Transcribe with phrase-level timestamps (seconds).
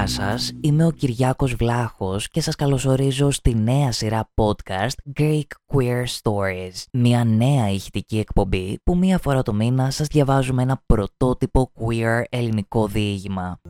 [0.00, 5.42] Γεια σας, είμαι ο Κυριάκος Βλάχος και σας καλωσορίζω στη νέα σειρά podcast Greek
[5.72, 6.84] Queer Stories.
[6.92, 12.86] Μια νέα ηχητική εκπομπή που μία φορά το μήνα σας διαβάζουμε ένα πρωτότυπο queer ελληνικό
[12.86, 13.60] διήγημα.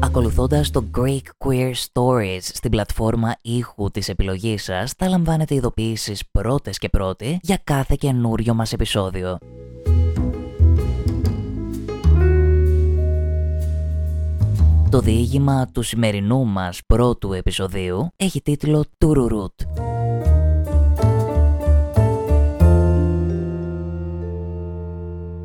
[0.00, 6.78] Ακολουθώντας το Greek Queer Stories στην πλατφόρμα ήχου της επιλογής σας, θα λαμβάνετε ειδοποιήσεις πρώτες
[6.78, 9.38] και πρώτοι για κάθε καινούριο μας επεισόδιο.
[14.92, 19.60] Το διήγημα του σημερινού μας πρώτου επεισοδίου έχει τίτλο «Τουρουρουτ».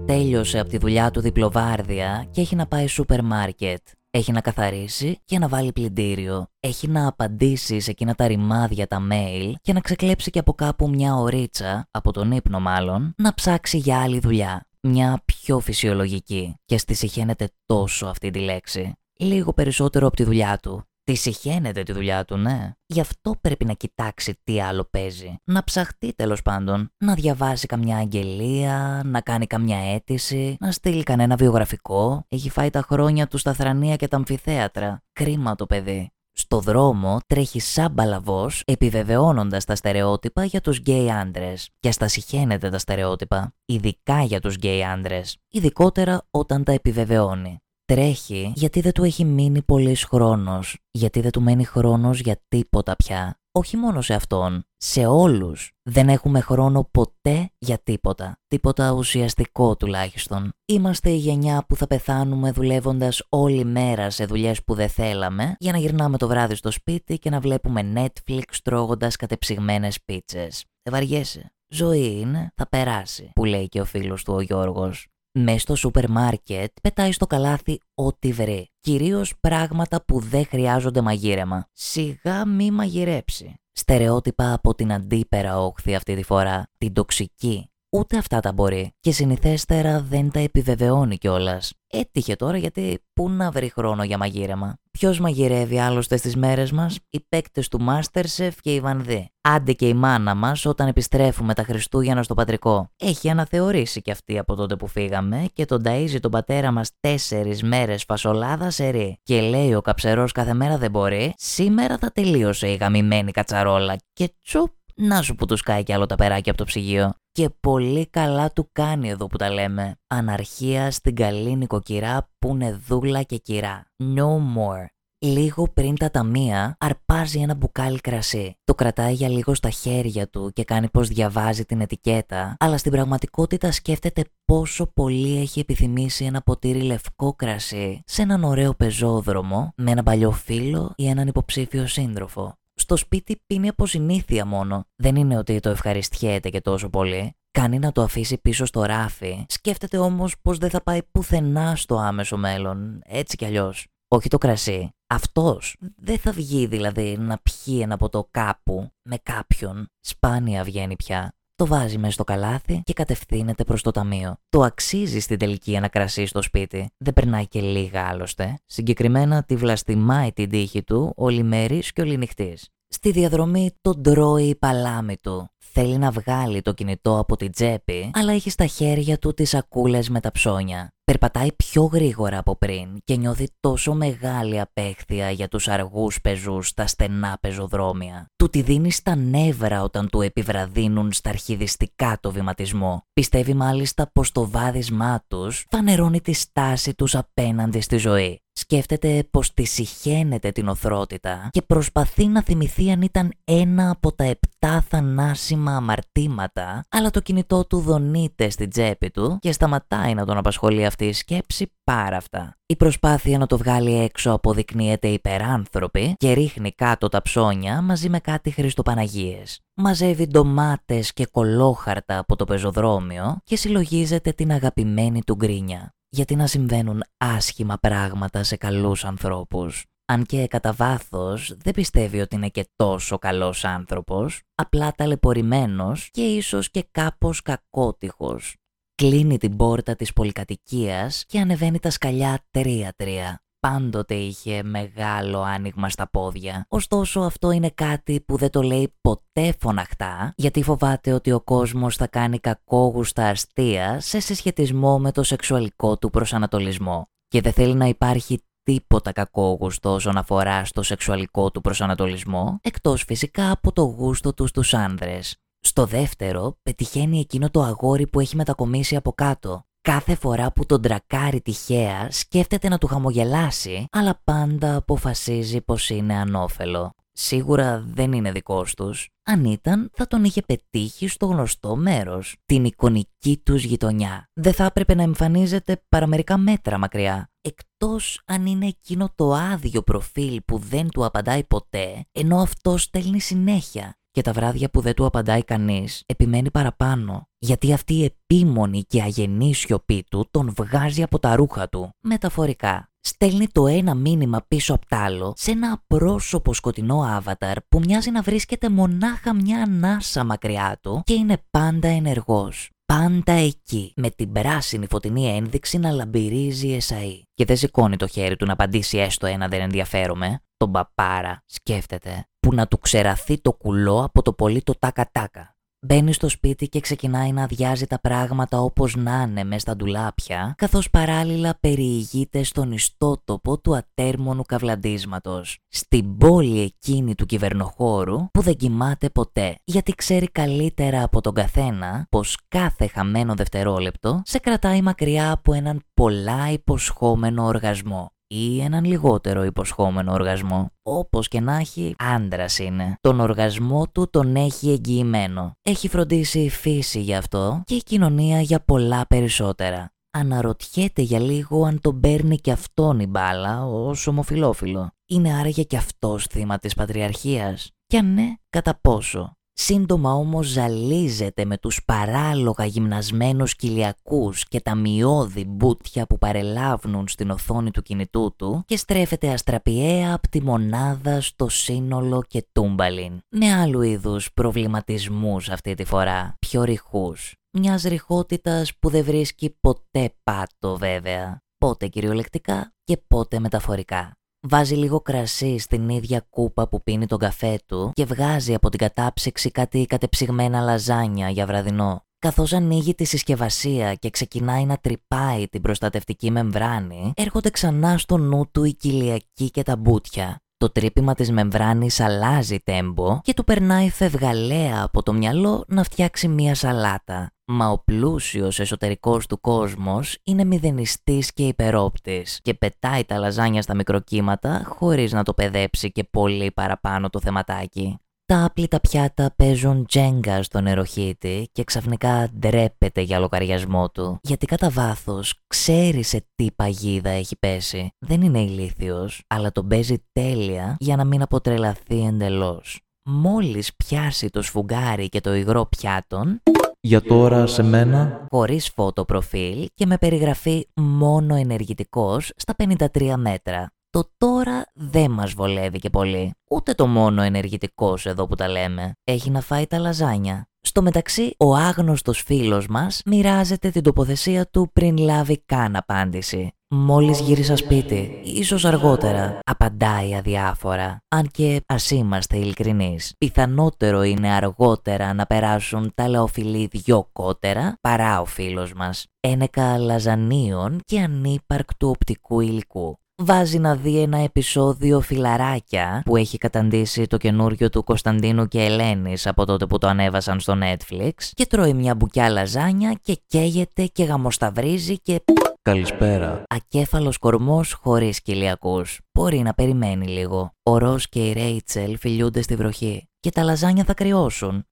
[0.05, 3.81] Τέλειωσε από τη δουλειά του διπλοβάρδια και έχει να πάει σούπερ μάρκετ.
[4.11, 6.47] Έχει να καθαρίσει και να βάλει πλυντήριο.
[6.59, 10.89] Έχει να απαντήσει σε εκείνα τα ρημάδια τα mail και να ξεκλέψει και από κάπου
[10.89, 14.67] μια ωρίτσα, από τον ύπνο μάλλον, να ψάξει για άλλη δουλειά.
[14.81, 18.97] Μια πιο φυσιολογική και στη συχαίνεται τόσο αυτή τη λέξη.
[19.19, 20.83] Λίγο περισσότερο από τη δουλειά του.
[21.03, 22.71] Τη συχαίνεται τη δουλειά του, ναι.
[22.85, 25.35] Γι' αυτό πρέπει να κοιτάξει τι άλλο παίζει.
[25.43, 26.89] Να ψαχτεί τέλος πάντων.
[26.97, 32.25] Να διαβάσει καμιά αγγελία, να κάνει καμιά αίτηση, να στείλει κανένα βιογραφικό.
[32.27, 35.03] Έχει φάει τα χρόνια του στα θρανία και τα αμφιθέατρα.
[35.13, 36.11] Κρίμα το παιδί.
[36.31, 42.69] Στο δρόμο τρέχει σαν παλαβός επιβεβαιώνοντας τα στερεότυπα για τους γκέι άντρες και τα σιχαίνεται
[42.69, 47.61] τα στερεότυπα, ειδικά για τους γκέι άντρες, ειδικότερα όταν τα επιβεβαιώνει.
[47.93, 52.95] Τρέχει γιατί δεν του έχει μείνει πολύς χρόνος, γιατί δεν του μένει χρόνος για τίποτα
[52.95, 53.39] πια.
[53.51, 55.71] Όχι μόνο σε αυτόν, σε όλους.
[55.89, 58.39] Δεν έχουμε χρόνο ποτέ για τίποτα.
[58.47, 60.51] Τίποτα ουσιαστικό τουλάχιστον.
[60.65, 65.71] Είμαστε η γενιά που θα πεθάνουμε δουλεύοντας όλη μέρα σε δουλειές που δεν θέλαμε, για
[65.71, 70.65] να γυρνάμε το βράδυ στο σπίτι και να βλέπουμε Netflix τρώγοντας κατεψυγμένες πίτσες.
[70.83, 71.51] Δεν βαριέσαι.
[71.69, 75.07] Ζωή είναι, θα περάσει, που λέει και ο φίλος του ο Γιώργος.
[75.39, 78.71] Μες στο σούπερ μάρκετ πετάει στο καλάθι ό,τι βρει.
[78.79, 81.67] Κυρίως πράγματα που δεν χρειάζονται μαγείρεμα.
[81.71, 83.53] Σιγά μη μαγειρέψει.
[83.71, 86.67] Στερεότυπα από την αντίπερα όχθη αυτή τη φορά.
[86.77, 87.69] Την τοξική.
[87.97, 88.91] Ούτε αυτά τα μπορεί.
[88.99, 91.73] Και συνηθέστερα δεν τα επιβεβαιώνει κιόλας.
[91.87, 96.99] Έτυχε τώρα γιατί πού να βρει χρόνο για μαγείρεμα; Ποιος μαγειρεύει άλλωστε στις μέρες μας,
[97.09, 99.31] οι παίκτες του Masterchef και η Βανδύ.
[99.41, 102.89] Άντε και η μάνα μας όταν επιστρέφουμε τα Χριστούγεννα στο πατρικό.
[102.97, 107.63] Έχει αναθεωρήσει κι αυτή από τότε που φύγαμε και τον ταΐζει τον πατέρα μας τέσσερις
[107.63, 109.19] μέρες φασολάδα σερή.
[109.23, 113.95] Και λέει ο καψερός κάθε μέρα δεν μπορεί, σήμερα θα τελείωσε η γαμημένη κατσαρόλα.
[114.13, 117.13] Και τσουπ, να σου που του κάει κι άλλο τα περάκια από το ψυγείο.
[117.31, 119.95] Και πολύ καλά του κάνει εδώ που τα λέμε.
[120.07, 123.85] Αναρχία στην καλή νοικοκυρά που είναι δούλα και κυρά.
[124.15, 124.85] No more.
[125.19, 128.55] Λίγο πριν τα ταμεία αρπάζει ένα μπουκάλι κρασί.
[128.63, 132.91] Το κρατάει για λίγο στα χέρια του και κάνει πως διαβάζει την ετικέτα, αλλά στην
[132.91, 139.91] πραγματικότητα σκέφτεται πόσο πολύ έχει επιθυμήσει ένα ποτήρι λευκό κρασί σε έναν ωραίο πεζόδρομο με
[139.91, 142.57] ένα παλιό φίλο ή έναν υποψήφιο σύντροφο.
[142.79, 144.85] Στο σπίτι πίνει από συνήθεια μόνο.
[144.95, 147.35] Δεν είναι ότι το ευχαριστιέται και τόσο πολύ.
[147.51, 149.45] Κάνει να το αφήσει πίσω στο ράφι.
[149.47, 153.01] Σκέφτεται όμως πως δεν θα πάει πουθενά στο άμεσο μέλλον.
[153.05, 153.87] Έτσι κι αλλιώς.
[154.07, 154.89] Όχι το κρασί.
[155.07, 159.87] Αυτός δεν θα βγει δηλαδή να πιει ένα ποτό κάπου με κάποιον.
[159.99, 161.33] Σπάνια βγαίνει πια.
[161.57, 164.35] Το βάζει μέσα στο καλάθι και κατευθύνεται προς το ταμείο.
[164.49, 166.89] Το αξίζει στην τελική ένα κρασί στο σπίτι.
[166.97, 168.59] Δεν περνάει και λίγα άλλωστε.
[168.65, 172.69] Συγκεκριμένα τη βλαστημάει την τύχη του ολημερής και ολινυχτής.
[172.87, 175.49] Στη διαδρομή τον τρώει η παλάμη του.
[175.57, 180.09] Θέλει να βγάλει το κινητό από την τσέπη, αλλά έχει στα χέρια του τις σακούλες
[180.09, 180.96] με τα ψώνια.
[181.11, 186.87] Περπατάει πιο γρήγορα από πριν και νιώθει τόσο μεγάλη απέχθεια για τους αργούς πεζούς στα
[186.87, 188.25] στενά πεζοδρόμια.
[188.35, 193.03] Του τη δίνει στα νεύρα όταν του επιβραδύνουν στα αρχιδιστικά το βηματισμό.
[193.13, 198.41] Πιστεύει μάλιστα πως το βάδισμά τους θα νερώνει τη στάση τους απέναντι στη ζωή.
[198.59, 204.23] Σκέφτεται πως τη συχαίνεται την οθρότητα και προσπαθεί να θυμηθεί αν ήταν ένα από τα
[204.23, 210.37] επτά θανάσιμα αμαρτήματα, αλλά το κινητό του δονείται στην τσέπη του και σταματάει να τον
[210.37, 212.57] απασχολεί αυτή η σκέψη πάρα αυτά.
[212.65, 218.19] Η προσπάθεια να το βγάλει έξω αποδεικνύεται υπεράνθρωπη και ρίχνει κάτω τα ψώνια μαζί με
[218.19, 219.59] κάτι χριστοπαναγίες.
[219.73, 226.47] Μαζεύει ντομάτες και κολόχαρτα από το πεζοδρόμιο και συλλογίζεται την αγαπημένη του γκρίνια γιατί να
[226.47, 232.67] συμβαίνουν άσχημα πράγματα σε καλούς ανθρώπους; Αν και κατά βάθος δεν πιστεύει ότι είναι και
[232.75, 238.55] τόσο καλός άνθρωπος, απλά ταλαιπωρημένος και ίσως και κάπως κακότυχος.
[238.95, 243.41] Κλείνει την πόρτα της πολυκατοικίας και ανεβαίνει τα σκαλιά τρία-τρία.
[243.67, 246.65] Πάντοτε είχε μεγάλο άνοιγμα στα πόδια.
[246.69, 251.95] Ωστόσο αυτό είναι κάτι που δεν το λέει ποτέ φωναχτά, γιατί φοβάται ότι ο κόσμος
[251.95, 257.09] θα κάνει κακόγουστα αστεία σε συσχετισμό με το σεξουαλικό του προσανατολισμό.
[257.27, 263.51] Και δεν θέλει να υπάρχει τίποτα κακόγουστο όσον αφορά στο σεξουαλικό του προσανατολισμό, εκτός φυσικά
[263.51, 265.35] από το γούστο του στους άνδρες.
[265.59, 269.66] Στο δεύτερο, πετυχαίνει εκείνο το αγόρι που έχει μετακομίσει από κάτω.
[269.87, 276.13] Κάθε φορά που τον τρακάρει τυχαία, σκέφτεται να του χαμογελάσει, αλλά πάντα αποφασίζει πως είναι
[276.13, 276.93] ανώφελο.
[277.11, 279.09] Σίγουρα δεν είναι δικός τους.
[279.23, 284.29] Αν ήταν, θα τον είχε πετύχει στο γνωστό μέρος, την εικονική τους γειτονιά.
[284.33, 287.29] Δεν θα έπρεπε να εμφανίζεται παραμερικά μέτρα μακριά.
[287.41, 293.19] Εκτός αν είναι εκείνο το άδειο προφίλ που δεν του απαντάει ποτέ, ενώ αυτό στέλνει
[293.19, 298.83] συνέχεια και τα βράδια που δεν του απαντάει κανείς επιμένει παραπάνω, γιατί αυτή η επίμονη
[298.83, 302.89] και αγενή σιωπή του τον βγάζει από τα ρούχα του, μεταφορικά.
[302.99, 308.11] Στέλνει το ένα μήνυμα πίσω απ' τ' άλλο σε ένα απρόσωπο σκοτεινό άβαταρ που μοιάζει
[308.11, 312.69] να βρίσκεται μονάχα μια ανάσα μακριά του και είναι πάντα ενεργός.
[312.85, 317.21] Πάντα εκεί, με την πράσινη φωτεινή ένδειξη να λαμπυρίζει εσαΐ.
[317.33, 320.41] Και δεν σηκώνει το χέρι του να απαντήσει έστω ένα δεν ενδιαφέρομαι.
[320.57, 325.55] Τον παπάρα σκέφτεται που να του ξεραθεί το κουλό από το πολύ το τάκα-τάκα.
[325.79, 330.53] Μπαίνει στο σπίτι και ξεκινάει να αδειάζει τα πράγματα όπως να είναι μες στα ντουλάπια,
[330.57, 335.57] καθώς παράλληλα περιηγείται στον ιστότοπο του ατέρμονου καυλαντίσματος.
[335.67, 342.07] Στην πόλη εκείνη του κυβερνοχώρου που δεν κοιμάται ποτέ, γιατί ξέρει καλύτερα από τον καθένα
[342.09, 349.43] πως κάθε χαμένο δευτερόλεπτο σε κρατάει μακριά από έναν πολλά υποσχόμενο οργασμό ή έναν λιγότερο
[349.43, 350.69] υποσχόμενο οργασμό.
[350.83, 352.95] Όπως και να έχει, άντρας είναι.
[353.01, 355.51] Τον οργασμό του τον έχει εγγυημένο.
[355.61, 359.91] Έχει φροντίσει η φύση γι' αυτό και η κοινωνία για πολλά περισσότερα.
[360.11, 364.91] Αναρωτιέται για λίγο αν τον παίρνει και αυτόν η μπάλα ως ομοφιλόφιλο.
[365.05, 367.71] Είναι άραγε και αυτός θύμα της πατριαρχίας.
[367.85, 374.75] Και αν ναι, κατά πόσο; Σύντομα όμως ζαλίζεται με τους παράλογα γυμνασμένους κοιλιακούς και τα
[374.75, 381.21] μειώδη μπούτια που παρελάβουν στην οθόνη του κινητού του και στρέφεται αστραπιαία από τη μονάδα
[381.21, 383.19] στο σύνολο και τούμπαλιν.
[383.29, 387.35] Με άλλου είδους προβληματισμούς αυτή τη φορά, πιο ρηχούς.
[387.57, 391.37] Μιας ρηχότητας που δεν βρίσκει ποτέ πάτο βέβαια.
[391.57, 394.11] Πότε κυριολεκτικά και πότε μεταφορικά.
[394.41, 398.79] Βάζει λίγο κρασί στην ίδια κούπα που πίνει τον καφέ του και βγάζει από την
[398.79, 402.05] κατάψυξη κάτι κατεψυγμένα λαζάνια για βραδινό.
[402.19, 408.49] Καθώς ανοίγει τη συσκευασία και ξεκινάει να τρυπάει την προστατευτική μεμβράνη, έρχονται ξανά στο νου
[408.51, 410.41] του η κοιλιακή και τα μπούτια.
[410.59, 416.27] Το τρύπημα της μεμβράνης αλλάζει τέμπο και του περνάει φευγαλέα από το μυαλό να φτιάξει
[416.27, 417.31] μία σαλάτα.
[417.45, 423.75] Μα ο πλούσιος εσωτερικός του κόσμος είναι μηδενιστής και υπερόπτης και πετάει τα λαζάνια στα
[423.75, 427.97] μικροκύματα χωρίς να το παιδέψει και πολύ παραπάνω το θεματάκι.
[428.33, 434.19] Τα άπλυτα πιάτα παίζουν τζέγκα στον νεροχύτη και ξαφνικά ντρέπεται για λογαριασμό του.
[434.21, 437.89] Γιατί κατά βάθος ξέρει σε τι παγίδα έχει πέσει.
[437.99, 442.81] Δεν είναι ηλίθιος, αλλά τον παίζει τέλεια για να μην αποτρελαθεί εντελώς.
[443.09, 446.41] Μόλις πιάσει το σφουγγάρι και το υγρό πιάτων,
[446.79, 448.25] για τώρα σε μένα.
[448.29, 453.71] Χωρίς φώτο προφίλ και με περιγραφή μόνο ενεργητικός στα 53 μέτρα.
[453.97, 456.33] Το τώρα δεν μας βολεύει και πολύ.
[456.49, 458.91] Ούτε το μόνο ενεργητικός εδώ που τα λέμε.
[459.03, 460.47] Έχει να φάει τα λαζάνια.
[460.61, 466.51] Στο μεταξύ, ο άγνωστος φίλος μας μοιράζεται την τοποθεσία του πριν λάβει καν απάντηση.
[466.67, 470.97] Μόλις γύρισα σπίτι, ίσως αργότερα, απαντάει αδιάφορα.
[471.07, 478.21] Αν και ας είμαστε ειλικρινείς, πιθανότερο είναι αργότερα να περάσουν τα λαοφιλή δυο κότερα παρά
[478.21, 479.05] ο φίλος μας.
[479.19, 487.07] Ένεκα λαζανίων και ανύπαρκτου οπτικού υλικού βάζει να δει ένα επεισόδιο φιλαράκια που έχει καταντήσει
[487.07, 491.73] το καινούριο του Κωνσταντίνου και Ελένης από τότε που το ανέβασαν στο Netflix και τρώει
[491.73, 495.23] μια μπουκιά λαζάνια και καίγεται και γαμοσταυρίζει και...
[495.61, 496.43] Καλησπέρα.
[496.47, 498.99] Ακέφαλος κορμός χωρίς κοιλιακούς.
[499.13, 500.51] Μπορεί να περιμένει λίγο.
[500.63, 504.65] Ο Ρος και η Ρέιτσελ φιλιούνται στη βροχή και τα λαζάνια θα κρυώσουν.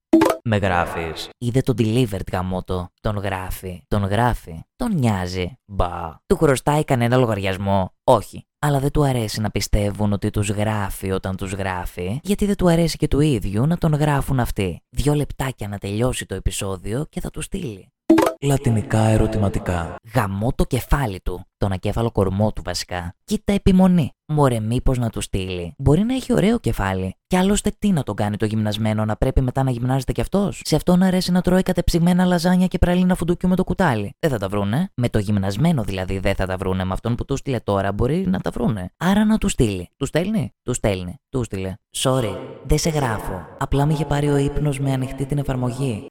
[0.47, 1.29] Με γράφεις.
[1.37, 2.89] Είδε τον delivered γαμότο.
[3.01, 3.83] Τον γράφει.
[3.87, 4.63] Τον γράφει.
[4.75, 5.57] Τον νοιάζει.
[5.65, 6.15] Μπα.
[6.25, 7.93] Του χρωστάει κανένα λογαριασμό.
[8.03, 8.45] Όχι.
[8.59, 12.69] Αλλά δεν του αρέσει να πιστεύουν ότι τους γράφει όταν τους γράφει, γιατί δεν του
[12.69, 14.81] αρέσει και του ίδιου να τον γράφουν αυτοί.
[14.89, 17.89] Δυο λεπτάκια να τελειώσει το επεισόδιο και θα του στείλει.
[18.41, 19.95] Λατινικά ερωτηματικά.
[20.13, 21.45] Γαμώ το κεφάλι του.
[21.57, 23.15] Τον ακέφαλο κορμό του βασικά.
[23.23, 24.11] Κοίτα επιμονή.
[24.27, 25.74] Μωρέ, μήπως να του στείλει.
[25.77, 27.15] Μπορεί να έχει ωραίο κεφάλι.
[27.27, 30.62] Κι άλλωστε τι να τον κάνει το γυμνασμένο, να πρέπει μετά να γυμνάζεται κι αυτός;
[30.63, 34.15] Σε αυτόν αρέσει να τρώει κατεψυγμένα λαζάνια και πραλίνα φουντούκιου με το κουτάλι.
[34.20, 34.91] Δεν θα τα βρούνε.
[34.96, 36.84] Με το γυμνασμένο δηλαδή δεν θα τα βρούνε.
[36.84, 38.91] Με αυτόν που του στείλε τώρα μπορεί να τα βρούνε.
[38.98, 39.89] Άρα να του στείλει.
[39.98, 41.15] Του στέλνει; Του στέλνει.
[41.29, 41.74] Του στείλε.
[41.98, 43.46] Sorry, δεν σε γράφω.
[43.60, 46.05] Απλά με είχε πάρει ο ύπνος με ανοιχτή την εφαρμογή.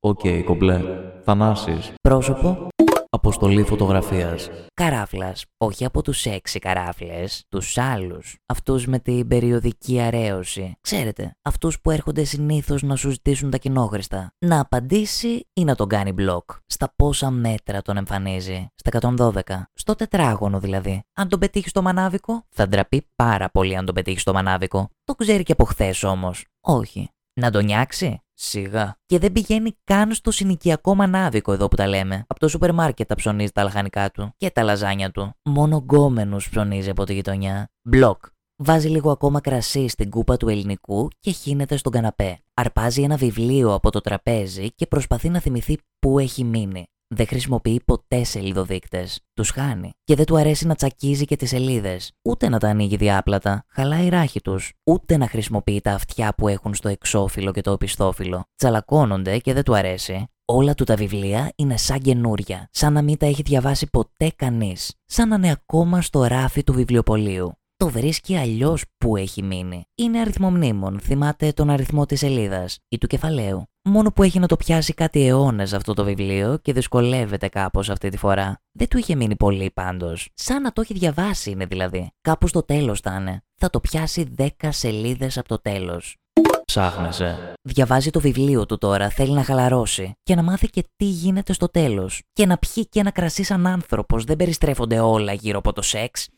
[0.00, 0.80] Οκ, κομπλέ.
[1.24, 1.92] Θανάσης.
[2.00, 2.68] Πρόσωπο.
[3.14, 4.50] Αποστολή φωτογραφίας.
[4.74, 5.44] Καράφλας.
[5.58, 8.36] Όχι από τους έξι καράφλες, τους άλλους.
[8.46, 10.76] Αυτούς με την περιοδική αρέωση.
[10.80, 14.32] Ξέρετε, αυτούς που έρχονται συνήθως να σου ζητήσουν τα κοινόχρηστα.
[14.38, 16.50] Να απαντήσει ή να τον κάνει block.
[16.66, 18.66] Στα πόσα μέτρα τον εμφανίζει.
[18.74, 19.70] Στα 112.
[19.72, 21.02] Στο τετράγωνο δηλαδή.
[21.14, 24.88] Αν τον πετύχει στο μανάβικο, θα ντραπεί πάρα πολύ αν τον πετύχει στο μανάβικο.
[25.04, 26.44] Το ξέρει και από χθες όμως.
[26.60, 27.08] Όχι.
[27.40, 28.23] Να τον νιάξει.
[28.34, 28.96] Σιγά.
[29.06, 32.24] Και δεν πηγαίνει καν στο συνοικιακό μανάβικο εδώ που τα λέμε.
[32.26, 35.34] Από το σούπερ μάρκετ τα ψωνίζει τα λαχανικά του και τα λαζάνια του.
[35.42, 37.70] Μόνο γκόμενους ψωνίζει από τη γειτονιά.
[37.82, 38.24] Μπλοκ.
[38.56, 42.38] Βάζει λίγο ακόμα κρασί στην κούπα του ελληνικού και χύνεται στον καναπέ.
[42.54, 46.86] Αρπάζει ένα βιβλίο από το τραπέζι και προσπαθεί να θυμηθεί πού έχει μείνει.
[47.08, 49.20] Δεν χρησιμοποιεί ποτέ σελίδοδείκτες.
[49.34, 49.90] Τους χάνει.
[50.04, 52.12] Και δεν του αρέσει να τσακίζει και τις σελίδες.
[52.22, 53.64] Ούτε να τα ανοίγει διάπλατα.
[53.68, 54.72] Χαλάει ράχη τους.
[54.84, 58.44] Ούτε να χρησιμοποιεί τα αυτιά που έχουν στο εξώφυλλο και το οπισθόφυλλο.
[58.56, 60.26] Τσαλακώνονται και δεν του αρέσει.
[60.44, 62.68] Όλα του τα βιβλία είναι σαν καινούρια.
[62.70, 64.94] Σαν να μην τα έχει διαβάσει ποτέ κανείς.
[65.04, 67.52] Σαν να είναι ακόμα στο ράφι του βιβλιοπολίου.
[67.76, 69.84] Το βρίσκει αλλιώς που έχει μείνει.
[69.94, 71.00] Είναι αριθμομνήμων.
[71.00, 73.64] Θυμάται τον αριθμό της σελίδας ή του κεφαλαίου.
[73.88, 78.08] Μόνο που έχει να το πιάσει κάτι αιώνες αυτό το βιβλίο και δυσκολεύεται κάπως αυτή
[78.08, 78.60] τη φορά.
[78.72, 80.28] Δεν του είχε μείνει πολύ πάντως.
[80.34, 82.10] Σαν να το έχει διαβάσει είναι δηλαδή.
[82.20, 83.42] Κάπου στο τέλος θα είναι.
[83.54, 86.16] Θα το πιάσει 10 σελίδες από το τέλος.
[86.64, 87.52] Ψάχνεσαι.
[87.62, 91.68] Διαβάζει το βιβλίο του τώρα, θέλει να χαλαρώσει και να μάθει και τι γίνεται στο
[91.68, 92.22] τέλος.
[92.32, 96.28] Και να πιει και ένα κρασί σαν άνθρωπος, δεν περιστρέφονται όλα γύρω από το σεξ.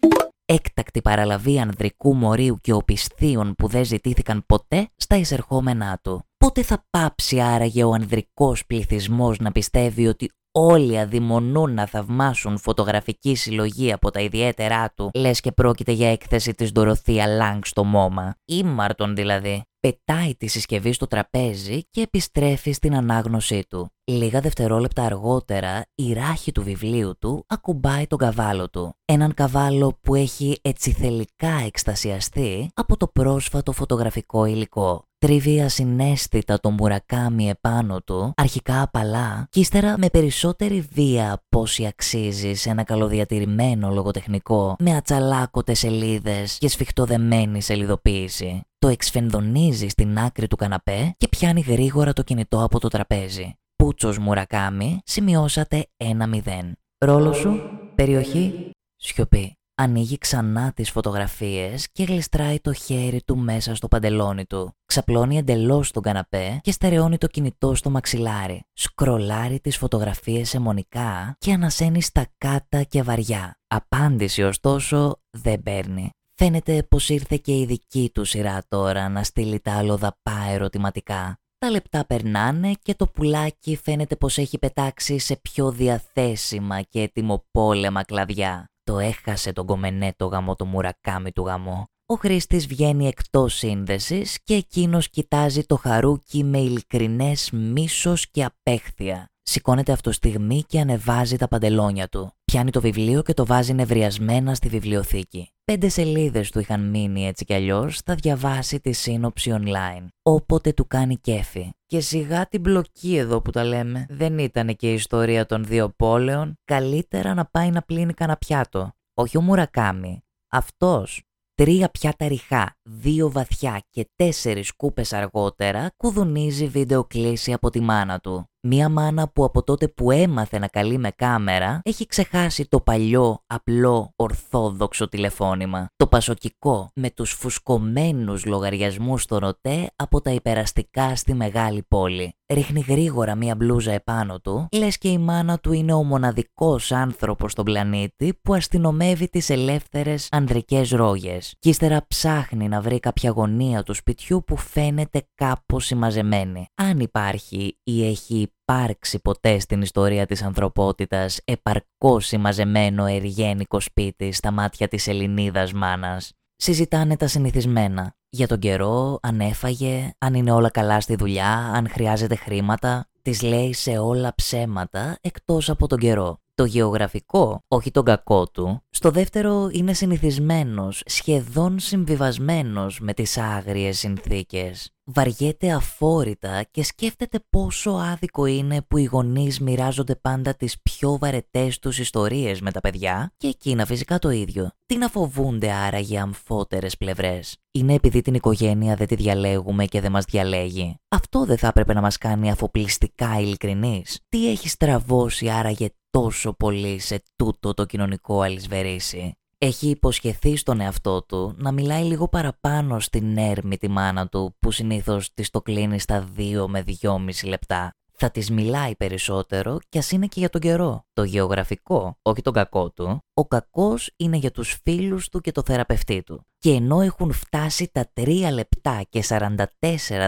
[0.48, 6.24] Έκτακτη παραλαβή ανδρικού μορίου και οπισθίων που δεν ζητήθηκαν ποτέ στα εισερχόμενά του.
[6.36, 13.34] Πότε θα πάψει άραγε ο ανδρικός πληθυσμός να πιστεύει ότι όλοι αδειμονούν να θαυμάσουν φωτογραφική
[13.34, 18.36] συλλογή από τα ιδιαίτερά του, λες και πρόκειται για έκθεση της Δωροθία Λάγκ στο μόμα.
[18.44, 19.62] Ήμαρτον δηλαδή.
[19.86, 23.90] Πετάει τη συσκευή στο τραπέζι και επιστρέφει στην ανάγνωσή του.
[24.04, 28.94] Λίγα δευτερόλεπτα αργότερα, η ράχη του βιβλίου του ακουμπάει τον καβάλο του.
[29.04, 35.04] Έναν καβάλο που έχει έτσι θελικά εκστασιαστεί από το πρόσφατο φωτογραφικό υλικό.
[35.18, 41.86] Τρίβει ασυναίσθητα το μουρακάμι επάνω του, αρχικά απαλά, και ύστερα με περισσότερη βία από όσοι
[41.86, 48.62] αξίζει σε ένα καλοδιατηρημένο λογοτεχνικό, με ατσαλάκωτες σελίδες και σφιχτοδεμένη σελιδοποίηση.
[48.86, 53.54] Το εξφενδονίζει στην άκρη του καναπέ και πιάνει γρήγορα το κινητό από το τραπέζι.
[53.76, 56.72] Πούτσος Μουρακάμι, σημειώσατε 1-0.
[56.98, 57.60] Ρόλο σου,
[57.94, 59.58] περιοχή, σιωπή.
[59.74, 64.76] Ανοίγει ξανά τις φωτογραφίες και γλιστράει το χέρι του μέσα στο παντελόνι του.
[64.86, 68.64] Ξαπλώνει εντελώς τον καναπέ και στερεώνει το κινητό στο μαξιλάρι.
[68.72, 73.56] Σκρολάρει τις φωτογραφίες αιμονικά και ανασένει στα κάτα και βαριά.
[73.66, 76.10] Απάντηση ωστόσο δεν παίρνει.
[76.38, 81.38] Φαίνεται πως ήρθε και η δική του σειρά τώρα να στείλει τα αλλοδαπά ερωτηματικά.
[81.58, 87.44] Τα λεπτά περνάνε και το πουλάκι φαίνεται πως έχει πετάξει σε πιο διαθέσιμα και έτοιμο
[87.50, 88.70] πόλεμα κλαδιά.
[88.82, 91.84] Το έχασε τον κομμενέτο γαμό το μουρακάμι του γαμό.
[92.06, 99.30] Ο χρήστης βγαίνει εκτός σύνδεσης και εκείνος κοιτάζει το χαρούκι με ειλικρινές μίσος και απέχθεια.
[99.42, 102.32] Σηκώνεται αυτό στιγμή και ανεβάζει τα παντελόνια του.
[102.56, 105.50] Πιάνει το βιβλίο και το βάζει νευριασμένα στη βιβλιοθήκη.
[105.64, 110.06] Πέντε σελίδες του είχαν μείνει έτσι κι αλλιώς, θα διαβάσει τη σύνοψη online.
[110.22, 111.70] Όποτε του κάνει κέφι.
[111.86, 114.06] Και σιγά την μπλοκή εδώ που τα λέμε.
[114.08, 116.54] Δεν ήταν και η ιστορία των δύο πόλεων.
[116.64, 118.92] Καλύτερα να πάει να πλύνει κανένα πιάτο.
[119.14, 120.24] Όχι ο Μουρακάμι.
[120.48, 121.22] Αυτός.
[121.54, 128.18] Τρία πιάτα ριχά, δύο βαθιά και τέσσερις κούπες αργότερα κουδουνίζει βίντεο κλίση από τη μάνα
[128.18, 128.50] του.
[128.68, 133.42] Μία μάνα που από τότε που έμαθε να καλεί με κάμερα έχει ξεχάσει το παλιό,
[133.46, 135.86] απλό, ορθόδοξο τηλεφώνημα.
[135.96, 142.34] Το πασοκικό με τους φουσκωμένους λογαριασμούς στο ρωτέ από τα υπεραστικά στη μεγάλη πόλη.
[142.52, 147.52] Ρίχνει γρήγορα μία μπλούζα επάνω του, λες και η μάνα του είναι ο μοναδικός άνθρωπος
[147.52, 151.54] στον πλανήτη που αστυνομεύει τις ελεύθερες ανδρικές ρόγες.
[151.58, 156.68] Κι ύστερα ψάχνει να βρει κάποια γωνία του σπιτιού που φαίνεται κάπως συμμαζεμένη.
[156.74, 164.50] Αν υπάρχει ή έχει υπάρξει ποτέ στην ιστορία της ανθρωπότητας επαρκώς συμμαζεμένο εργένικο σπίτι στα
[164.50, 166.32] μάτια της Ελληνίδας μάνας.
[166.56, 168.14] Συζητάνε τα συνηθισμένα.
[168.28, 173.08] Για τον καιρό, αν έφαγε, αν είναι όλα καλά στη δουλειά, αν χρειάζεται χρήματα.
[173.22, 176.38] Της λέει σε όλα ψέματα εκτός από τον καιρό.
[176.56, 183.98] Το γεωγραφικό, όχι τον κακό του, στο δεύτερο είναι συνηθισμένος, σχεδόν συμβιβασμένος με τις άγριες
[183.98, 184.90] συνθήκες.
[185.04, 191.78] Βαριέται αφόρητα και σκέφτεται πόσο άδικο είναι που οι γονείς μοιράζονται πάντα τις πιο βαρετές
[191.78, 194.70] τους ιστορίες με τα παιδιά και εκείνα φυσικά το ίδιο.
[194.86, 200.10] Τι να φοβούνται άραγε αμφότερες πλευρές; Είναι επειδή την οικογένεια δεν τη διαλέγουμε και δεν
[200.10, 200.96] μας διαλέγει.
[201.08, 204.20] Αυτό δεν θα έπρεπε να μας κάνει αφοπλιστικά ειλικρινείς.
[204.28, 205.88] Τι έχει στραβώσει άραγε
[206.20, 209.32] τόσο πολύ σε τούτο το κοινωνικό αλυσβερίσι.
[209.58, 214.70] Έχει υποσχεθεί στον εαυτό του να μιλάει λίγο παραπάνω στην έρμη τη μάνα του που
[214.70, 220.10] συνήθως της το κλείνει στα 2 με 2,5 λεπτά θα της μιλάει περισσότερο κι ας
[220.10, 221.04] είναι και για τον καιρό.
[221.12, 225.62] Το γεωγραφικό, όχι τον κακό του, ο κακός είναι για τους φίλους του και το
[225.66, 226.46] θεραπευτή του.
[226.58, 229.64] Και ενώ έχουν φτάσει τα 3 λεπτά και 44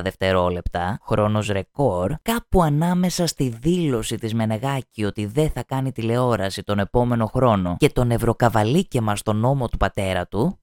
[0.02, 6.78] δευτερόλεπτα, χρόνος ρεκόρ, κάπου ανάμεσα στη δήλωση της Μενεγάκη ότι δεν θα κάνει τηλεόραση τον
[6.78, 10.58] επόμενο χρόνο και τον ευρωκαβαλίκεμα στον νόμο του πατέρα του,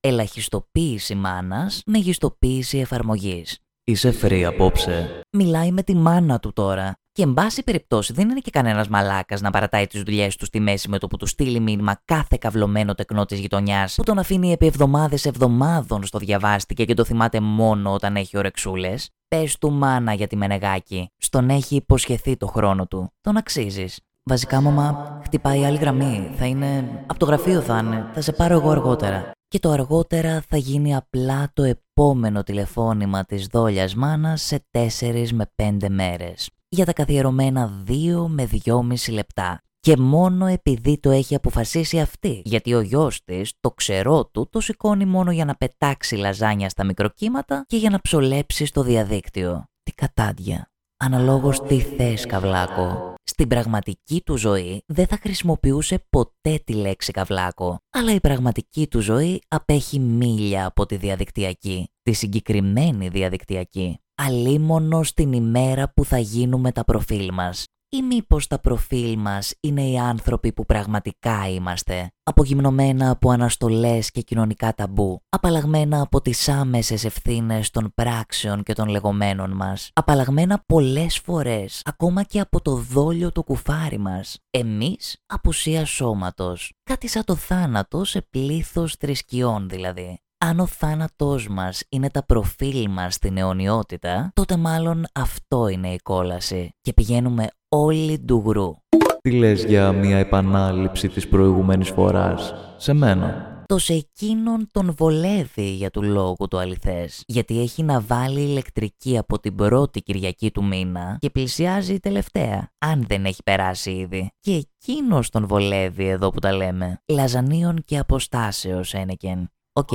[0.00, 3.61] ελαχιστοποίηση μάνας, μεγιστοποίηση εφαρμογής.
[3.84, 5.20] Είσαι free απόψε.
[5.36, 6.92] Μιλάει με τη μάνα του τώρα.
[7.12, 10.60] Και εν πάση περιπτώσει δεν είναι και κανένας μαλάκας να παρατάει τις δουλειές του στη
[10.60, 14.52] μέση με το που του στείλει μήνυμα κάθε καυλωμένο τεκνό της γειτονιάς που τον αφήνει
[14.52, 19.10] επί εβδομάδες εβδομάδων στο διαβάστηκε και το θυμάται μόνο όταν έχει ωρεξούλες.
[19.28, 21.08] Πες του μάνα για τη Μενεγάκη.
[21.16, 23.12] Στον έχει υποσχεθεί το χρόνο του.
[23.20, 24.00] Τον αξίζεις.
[24.22, 26.34] Βασικά, μαμά, χτυπάει άλλη γραμμή.
[26.36, 27.04] Θα είναι.
[27.06, 28.10] Από το γραφείο θα είναι.
[28.14, 33.46] Θα σε πάρω εγώ αργότερα και το αργότερα θα γίνει απλά το επόμενο τηλεφώνημα της
[33.46, 39.60] δόλιας μάνας σε 4 με 5 μέρες για τα καθιερωμένα 2 με 2,5 λεπτά.
[39.80, 44.60] Και μόνο επειδή το έχει αποφασίσει αυτή, γιατί ο γιος της, το ξερό του, το
[44.60, 49.64] σηκώνει μόνο για να πετάξει λαζάνια στα μικροκύματα και για να ψολέψει στο διαδίκτυο.
[49.82, 50.71] Τι κατάντια.
[51.04, 53.14] Αναλόγως τι θες, καβλάκο.
[53.24, 59.00] Στην πραγματική του ζωή δεν θα χρησιμοποιούσε ποτέ τη λέξη καβλάκο, αλλά η πραγματική του
[59.00, 63.98] ζωή απέχει μίλια από τη διαδικτυακή, τη συγκεκριμένη διαδικτυακή.
[64.14, 67.64] Αλίμονο στην ημέρα που θα γίνουμε τα προφίλ μας
[67.94, 74.20] ή μήπως τα προφίλ μας είναι οι άνθρωποι που πραγματικά είμαστε, απογυμνωμένα από αναστολές και
[74.20, 81.18] κοινωνικά ταμπού, απαλλαγμένα από τις άμεσες ευθύνες των πράξεων και των λεγόμενων μας, απαλλαγμένα πολλές
[81.18, 87.34] φορές ακόμα και από το δόλιο το κουφάρι μας, εμείς απουσία σώματος, κάτι σαν το
[87.34, 90.20] θάνατο σε πλήθος θρησκειών δηλαδή.
[90.44, 95.98] Αν ο θάνατός μας είναι τα προφίλ μας στην αιωνιότητα, τότε μάλλον αυτό είναι η
[95.98, 96.74] κόλαση.
[96.80, 98.74] Και πηγαίνουμε όλοι ντουγρού.
[99.20, 103.50] Τι λες για μια επανάληψη της προηγούμενης φοράς, σε μένα.
[103.66, 109.18] Το σε εκείνον τον βολεύει για του λόγου του αληθές, γιατί έχει να βάλει ηλεκτρική
[109.18, 114.30] από την πρώτη Κυριακή του μήνα και πλησιάζει η τελευταία, αν δεν έχει περάσει ήδη.
[114.40, 116.98] Και εκείνον τον βολεύει εδώ που τα λέμε.
[117.06, 119.50] Λαζανίων και αποστάσεως, Ένεκεν.
[119.72, 119.90] Οκ,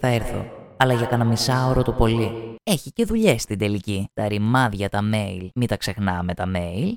[0.00, 0.44] θα έρθω.
[0.76, 2.30] Αλλά για κανένα μισάωρο το πολύ.
[2.62, 4.08] Έχει και δουλειές στην τελική.
[4.14, 5.48] Τα ρημάδια, τα mail.
[5.54, 6.92] Μην τα ξεχνάμε τα mail.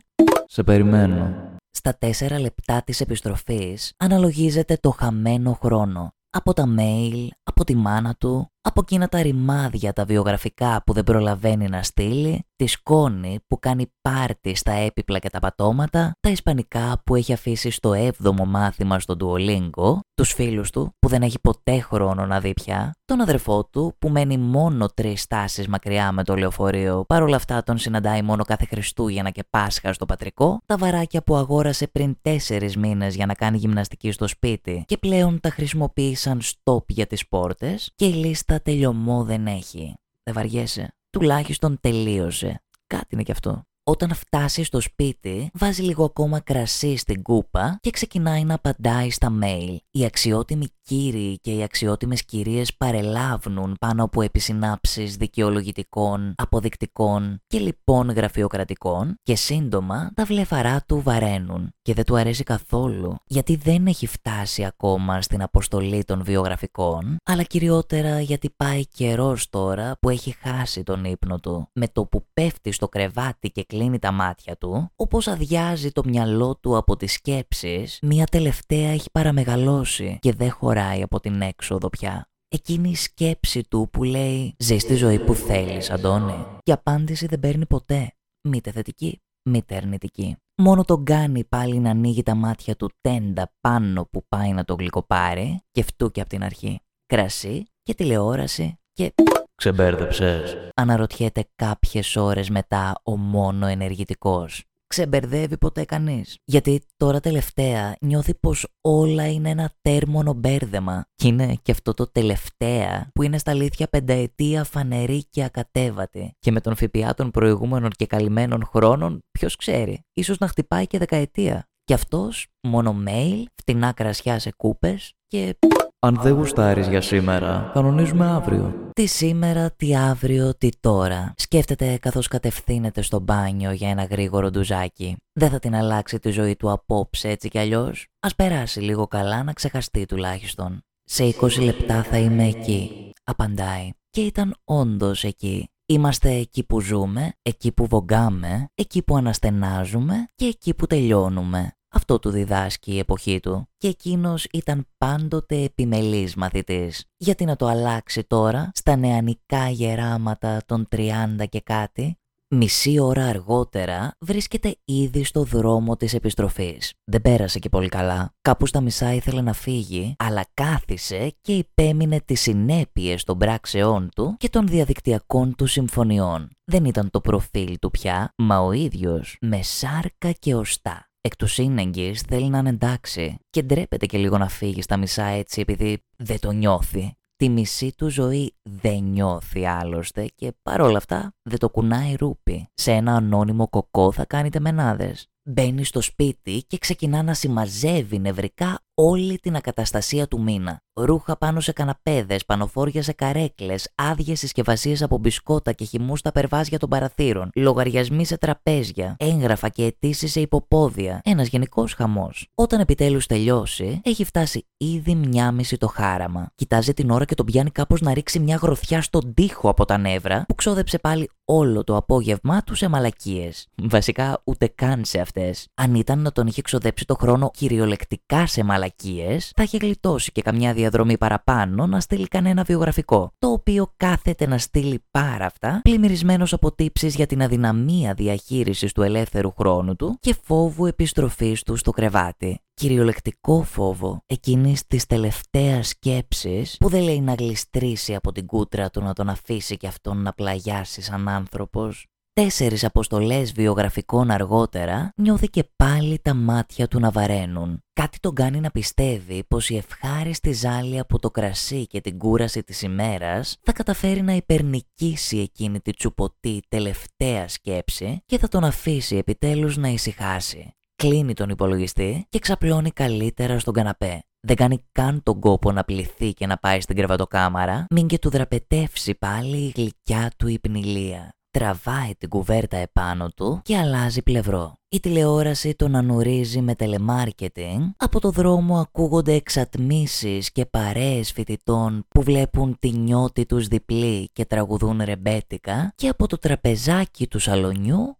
[0.46, 1.34] Σε περιμένω.
[1.72, 6.14] Στα τέσσερα λεπτά της επιστροφής αναλογίζεται το χαμένο χρόνο.
[6.30, 11.04] Από τα mail, από τη μάνα του, από εκείνα τα ρημάδια τα βιογραφικά που δεν
[11.04, 17.02] προλαβαίνει να στείλει, τη σκόνη που κάνει πάρτι στα έπιπλα και τα πατώματα, τα ισπανικά
[17.06, 21.80] που έχει αφήσει στο 7ο μάθημα στο Duolingo, τους φίλους του που δεν έχει ποτέ
[21.80, 26.36] χρόνο να δει πια, τον αδερφό του που μένει μόνο τρεις στάσεις μακριά με το
[26.36, 31.36] λεωφορείο, παρόλα αυτά τον συναντάει μόνο κάθε Χριστούγεννα και Πάσχα στο πατρικό, τα βαράκια που
[31.36, 36.91] αγόρασε πριν τέσσερις μήνες για να κάνει γυμναστική στο σπίτι και πλέον τα χρησιμοποίησαν στόπ
[36.91, 39.96] για τις πόρτες και η λίστα τα τελειωμό δεν έχει.
[40.24, 40.96] Δεν βαριέσαι.
[41.10, 42.64] Τουλάχιστον τελείωσε.
[42.88, 43.64] Κάτι είναι κι αυτό.
[43.84, 49.32] Όταν φτάσει στο σπίτι, βάζει λίγο ακόμα κρασί στην κούπα και ξεκινάει να απαντάει στα
[49.44, 49.76] mail.
[49.92, 58.10] Οι αξιότιμοι κύριοι και οι αξιότιμες κυρίες παρελάβουν πάνω από επισυνάψεις δικαιολογητικών, αποδεικτικών και λοιπόν
[58.10, 64.08] γραφειοκρατικών και σύντομα τα βλεφαρά του βαραίνουν και δεν του αρέσει καθόλου γιατί δεν έχει
[64.08, 70.84] φτάσει ακόμα στην αποστολή των βιογραφικών αλλά κυριότερα γιατί πάει καιρός τώρα που έχει χάσει
[70.84, 75.28] τον ύπνο του με το που πέφτει στο κρεβάτι και κλείνει τα μάτια του όπως
[75.28, 81.20] αδειάζει το μυαλό του από τις σκέψεις μια τελευταία έχει παραμεγαλώσει και δεν χωράει από
[81.20, 82.30] την έξοδο πια.
[82.48, 87.39] Εκείνη η σκέψη του που λέει «Ζεις τη ζωή που θέλεις, Αντώνη» και απάντηση δεν
[87.39, 88.13] παίρνει ποτέ.
[88.48, 90.38] Μήτε θετική, μήτε αρνητική.
[90.58, 94.74] Μόνο τον κάνει πάλι να ανοίγει τα μάτια του τέντα πάνω που πάει να το
[94.74, 96.82] γλυκοπάρει και φτού και από την αρχή.
[97.06, 99.14] Κρασί και τηλεόραση και
[99.56, 100.58] Ξεμπέρδεψες.
[100.76, 104.64] Αναρωτιέται κάποιες ώρες μετά ο μόνο ενεργητικός.
[104.91, 106.38] Ξεμπερδεύει ποτέ κανείς.
[106.45, 111.06] Γιατί τώρα τελευταία νιώθει πως όλα είναι ένα τέρμονο μπέρδεμα.
[111.15, 116.36] Και είναι και αυτό το τελευταία που είναι στα αλήθεια πενταετία φανερή και ακατέβατη.
[116.39, 120.97] Και με τον ΦΠΑ των προηγούμενων και καλυμμένων χρόνων, ποιος ξέρει, ίσως να χτυπάει και
[120.97, 121.69] δεκαετία.
[121.84, 125.58] Και αυτός μόνο mail, φτηνά κρασιά σε κούπες και
[126.04, 128.90] Αν δεν γουστάρεις για σήμερα, κανονίζουμε αύριο.
[128.94, 131.34] Τι σήμερα, τι αύριο, τι τώρα.
[131.38, 135.18] Σκέφτεται καθώς κατευθύνεται στο μπάνιο για ένα γρήγορο ντουζάκι.
[135.34, 138.08] Δεν θα την αλλάξει τη ζωή του απόψε έτσι κι αλλιώς.
[138.20, 140.82] Ας περάσει λίγο καλά να ξεχαστεί τουλάχιστον.
[141.04, 143.90] Σε 20 λεπτά θα είμαι εκεί, απαντάει.
[144.10, 145.70] Και ήταν όντως εκεί.
[145.86, 151.76] Είμαστε εκεί που ζούμε, εκεί που βογκάμε, εκεί που αναστενάζουμε και εκεί που τελειώνουμε.
[152.02, 153.68] Αυτό του διδάσκει η εποχή του.
[153.78, 157.06] Και εκείνος ήταν πάντοτε επιμελής μαθητής.
[157.18, 162.20] Γιατί να το αλλάξει τώρα, στα νεανικά γεράματα των 30 και κάτι,
[162.54, 166.94] Μισή ώρα αργότερα βρίσκεται ήδη στο δρόμο της επιστροφής.
[167.04, 168.34] Δεν πέρασε και πολύ καλά.
[168.42, 174.36] Κάπου στα μισά ήθελε να φύγει, αλλά κάθισε και υπέμεινε τις συνέπειες των πράξεών του
[174.38, 176.50] και των διαδικτυακών του συμφωνιών.
[176.64, 181.11] Δεν ήταν το προφίλ του πια, μα ο ίδιος με σάρκα και οστά.
[181.24, 185.24] Εκ του σύνεγγυς θέλει να είναι εντάξει και ντρέπεται και λίγο να φύγει στα μισά
[185.24, 187.16] έτσι επειδή δεν το νιώθει.
[187.36, 192.68] Τη μισή του ζωή δεν νιώθει άλλωστε και παρόλα αυτά δεν το κουνάει ρούπι.
[192.74, 195.28] Σε ένα ανώνυμο κοκό θα κάνετε μενάδες.
[195.50, 200.82] Μπαίνει στο σπίτι και ξεκινά να συμμαζεύει νευρικά όλη την ακαταστασία του μήνα.
[201.06, 206.80] Ρούχα πάνω σε καναπέδες, πανοφόρια σε καρέκλες, άδειες συσκευασίες από μπισκότα και χυμούς στα περβάζια
[206.80, 211.22] των παραθύρων, λογαριασμοί σε τραπέζια, έγγραφα και αιτήσεις σε υποπόδια.
[211.24, 212.48] Ένας γενικός χαμός.
[212.56, 216.52] Όταν επιτέλους τελειώσει, έχει φτάσει ήδη μια μισή το χάραμα.
[216.56, 219.98] Κοιτάζει την ώρα και τον πιάνει κάπως να ρίξει μια γροθιά στον τοίχο από τα
[219.98, 223.68] νεύρα που ξόδεψε πάλι όλο το απόγευμά του σε μαλακίες.
[223.84, 225.68] Βασικά ούτε καν σε αυτές.
[225.74, 230.42] Αν ήταν να τον είχε ξοδέψει το χρόνο κυριολεκτικά σε μαλακίες, θα είχε γλιτώσει και
[230.42, 236.54] καμιά διαδρομή παραπάνω να στείλει κανένα βιογραφικό, το οποίο κάθεται να στείλει πάρα αυτά, πλημμυρισμένος
[236.54, 241.91] από τύψεις για την αδυναμία διαχείρισης του ελεύθερου χρόνου του και φόβου επιστροφής του στο
[241.91, 242.60] κρεβάτι.
[242.73, 249.01] Κυριολεκτικό φόβο εκείνης της τελευταίας σκέψης που δεν λέει να γλιστρήσει από την κούτρα του
[249.01, 252.11] να τον αφήσει και αυτόν να πλαγιάσει σαν άνθρωπος.
[252.34, 257.84] Τέσσερις αποστολές βιογραφικών αργότερα νιώθει και πάλι τα μάτια του να βαραίνουν.
[257.94, 262.63] Κάτι τον κάνει να πιστεύει πως η ευχάριστη ζάλη από το κρασί και την κούραση
[262.63, 269.15] της ημέρας θα καταφέρει να υπερνικήσει εκείνη τη τσουποτή τελευταία σκέψη και θα τον αφήσει
[269.15, 270.76] επιτέλους να ησυχάσει.
[270.96, 274.24] Κλείνει τον υπολογιστή και ξαπλώνει καλύτερα στον καναπέ.
[274.48, 278.30] Δεν κάνει καν τον κόπο να πληθεί και να πάει στην κρεβατοκάμαρα, μην και του
[278.30, 284.74] δραπετεύσει πάλι η γλυκιά του υπνηλία τραβάει την κουβέρτα επάνω του και αλλάζει πλευρό.
[284.90, 292.22] Η τηλεόραση τον ανουρίζει με τελεμάρκετινγκ, από το δρόμο ακούγονται εξατμίσεις και παρέες φοιτητών που
[292.24, 298.18] βλέπουν τη νιώτη τους διπλή και τραγουδούν ρεμπέτικα και από το τραπεζάκι του σαλονιού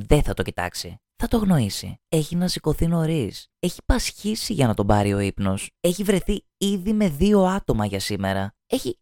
[0.00, 1.00] δεν θα το κοιτάξει.
[1.16, 2.00] Θα το γνωρίσει.
[2.08, 3.46] Έχει να σηκωθεί νωρίς.
[3.58, 5.70] Έχει πασχίσει για να τον πάρει ο ύπνος.
[5.80, 8.54] Έχει βρεθεί ήδη με δύο άτομα για σήμερα.
[8.66, 8.98] Έχει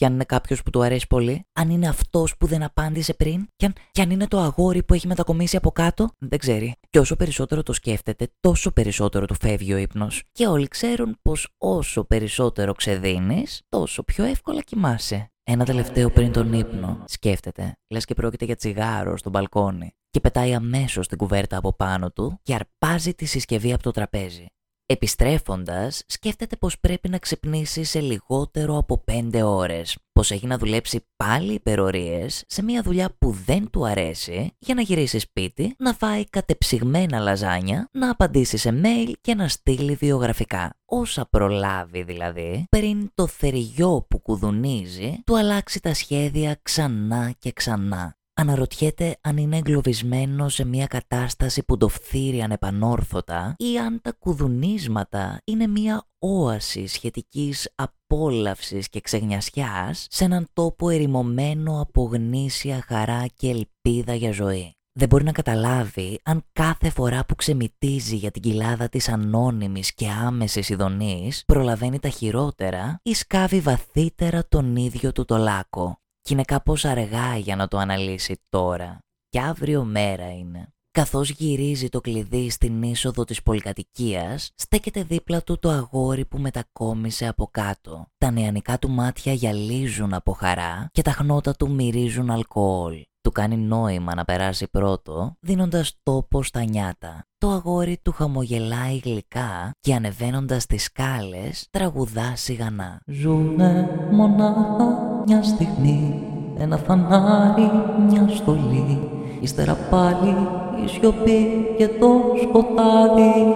[0.00, 3.46] και αν είναι κάποιος που του αρέσει πολύ, αν είναι αυτός που δεν απάντησε πριν,
[3.56, 6.74] και αν, και αν είναι το αγόρι που έχει μετακομίσει από κάτω, δεν ξέρει.
[6.90, 10.22] Και όσο περισσότερο το σκέφτεται, τόσο περισσότερο του φεύγει ο ύπνος.
[10.32, 15.32] Και όλοι ξέρουν πως όσο περισσότερο ξεδίνεις, τόσο πιο εύκολα κοιμάσαι.
[15.42, 20.54] Ένα τελευταίο πριν τον ύπνο, σκέφτεται, λες και πρόκειται για τσιγάρο στο μπαλκόνι, και πετάει
[20.54, 24.46] αμέσως την κουβέρτα από πάνω του και αρπάζει τη συσκευή από το τραπέζι.
[24.92, 31.06] Επιστρέφοντας, σκέφτεται πως πρέπει να ξυπνήσει σε λιγότερο από 5 ώρες, πως έχει να δουλέψει
[31.16, 36.28] πάλι υπερορίες σε μια δουλειά που δεν του αρέσει για να γυρίσει σπίτι, να φάει
[36.28, 40.74] κατεψυγμένα λαζάνια, να απαντήσει σε mail και να στείλει βιογραφικά.
[40.84, 48.19] Όσα προλάβει δηλαδή, πριν το θεριό που κουδουνίζει, του αλλάξει τα σχέδια ξανά και ξανά
[48.40, 55.40] αναρωτιέται αν είναι εγκλωβισμένο σε μια κατάσταση που το φθείρει ανεπανόρθωτα ή αν τα κουδουνίσματα
[55.44, 63.48] είναι μια όαση σχετικής απόλαυσης και ξεγνιασιάς σε έναν τόπο ερημωμένο από γνήσια χαρά και
[63.48, 64.74] ελπίδα για ζωή.
[64.92, 70.08] Δεν μπορεί να καταλάβει αν κάθε φορά που ξεμητίζει για την κοιλάδα της ανώνυμης και
[70.08, 76.00] άμεσης ειδονής προλαβαίνει τα χειρότερα ή σκάβει βαθύτερα τον ίδιο του το λάκκο
[76.30, 78.98] και είναι κάπως αργά για να το αναλύσει τώρα.
[79.28, 80.68] Και αύριο μέρα είναι.
[80.90, 87.26] Καθώς γυρίζει το κλειδί στην είσοδο της πολυκατοικίας, στέκεται δίπλα του το αγόρι που μετακόμισε
[87.26, 88.06] από κάτω.
[88.18, 93.02] Τα νεανικά του μάτια γυαλίζουν από χαρά και τα χνότα του μυρίζουν αλκοόλ.
[93.20, 97.24] Του κάνει νόημα να περάσει πρώτο, δίνοντας τόπο στα νιάτα.
[97.38, 103.00] Το αγόρι του χαμογελάει γλυκά και ανεβαίνοντας τις σκάλες τραγουδά σιγανά.
[103.06, 106.22] Ζουνε μονάχα μια στιγμή,
[106.58, 107.70] ένα φανάρι,
[108.08, 108.98] μια στολή,
[109.40, 110.36] ύστερα πάλι
[110.84, 112.08] η σιωπή και το
[112.42, 113.54] σκοτάδι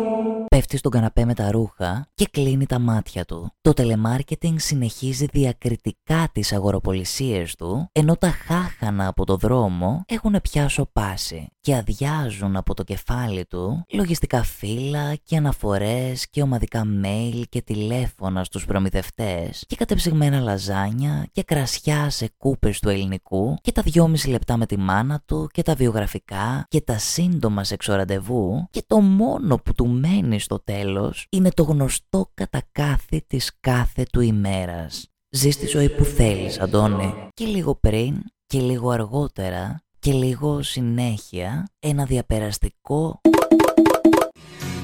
[0.55, 3.51] πέφτει στον καναπέ με τα ρούχα και κλείνει τα μάτια του.
[3.61, 10.69] Το τελεμάρκετινγκ συνεχίζει διακριτικά τις αγοροπολισίες του, ενώ τα χάχανα από το δρόμο έχουν πια
[10.69, 17.63] σοπάσει και αδειάζουν από το κεφάλι του λογιστικά φύλλα και αναφορές και ομαδικά mail και
[17.63, 24.29] τηλέφωνα στους προμηθευτές και κατεψυγμένα λαζάνια και κρασιά σε κούπες του ελληνικού και τα δυόμιση
[24.29, 29.57] λεπτά με τη μάνα του και τα βιογραφικά και τα σύντομα σεξοραντεβού και το μόνο
[29.57, 35.09] που του μένει στο τέλος είναι το γνωστό κατακάθι της κάθε του ημέρας.
[35.31, 37.15] Ζεις τη ζωή που θέλεις, Αντώνη.
[37.35, 43.21] Και λίγο πριν και λίγο αργότερα και λίγο συνέχεια ένα διαπεραστικό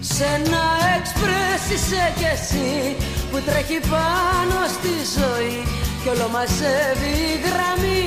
[0.01, 0.63] σε ένα
[0.99, 2.97] εξπρές είσαι κι εσύ
[3.31, 5.59] που τρέχει πάνω στη ζωή
[6.03, 8.03] κι όλο μαζεύει η γραμμή,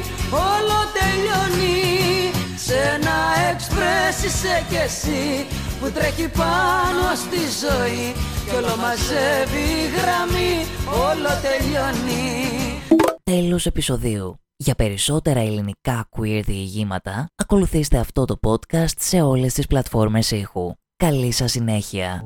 [0.52, 2.32] όλο τελειώνει
[2.66, 3.18] σε ένα
[3.52, 5.24] εξπρές είσαι κι εσύ
[5.84, 8.13] που τρέχει πάνω στη ζωή
[8.50, 10.65] κι όλο μαζεύει η γραμμή,
[11.10, 14.38] όλο τελειώνει Τέλος επεισοδίου.
[14.56, 20.74] Για περισσότερα ελληνικά queer διηγήματα, ακολουθήστε αυτό το podcast σε όλες τις πλατφόρμες ήχου.
[20.96, 22.24] Καλή σας συνέχεια!